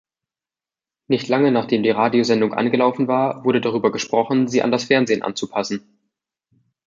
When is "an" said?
4.63-4.71